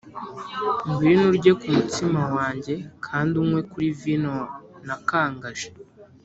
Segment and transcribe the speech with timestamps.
[0.87, 2.73] “ngwino urye ku mutsima wanjye,
[3.05, 4.35] kandi unywe kuri vino
[4.85, 5.69] nakangaje